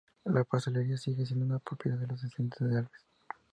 [0.25, 3.05] La pastelería sigue siendo propiedad de los descendientes de Alves.